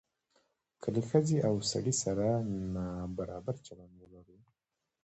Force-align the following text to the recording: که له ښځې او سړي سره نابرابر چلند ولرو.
که 0.81 0.87
له 0.95 1.01
ښځې 1.09 1.37
او 1.47 1.55
سړي 1.71 1.93
سره 2.03 2.27
نابرابر 2.73 3.55
چلند 3.65 3.93
ولرو. 3.97 4.37